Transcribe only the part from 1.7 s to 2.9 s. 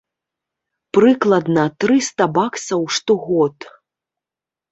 трыста баксаў